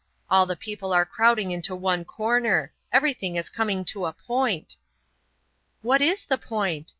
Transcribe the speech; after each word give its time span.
All 0.31 0.47
the 0.47 0.55
people 0.55 0.91
are 0.93 1.05
crowding 1.05 1.51
into 1.51 1.75
one 1.75 2.05
corner. 2.05 2.73
Everything 2.91 3.35
is 3.35 3.49
coming 3.49 3.85
to 3.85 4.07
a 4.07 4.11
point." 4.13 4.77
"What 5.83 6.01
is 6.01 6.25
the 6.25 6.39
point?" 6.39 6.89